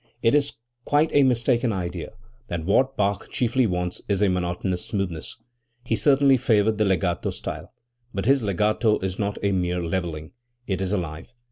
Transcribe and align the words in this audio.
It 0.23 0.33
is 0.33 0.53
quite 0.83 1.11
a 1.13 1.21
mistaken 1.21 1.71
idea 1.71 2.13
that 2.47 2.65
what 2.65 2.97
Bach 2.97 3.27
chiefly 3.29 3.67
wants 3.67 4.01
is 4.09 4.23
a 4.23 4.29
monotonous 4.29 4.83
smoothness. 4.83 5.37
He 5.83 5.95
certainly 5.95 6.37
favored 6.37 6.79
the 6.79 6.85
legato 6.85 7.29
style. 7.29 7.71
But 8.11 8.25
his 8.25 8.41
legato 8.41 8.97
is 9.01 9.19
not 9.19 9.37
a 9.43 9.51
mere 9.51 9.83
levelling; 9.83 10.31
it 10.65 10.81
is 10.81 10.91
alive. 10.91 11.35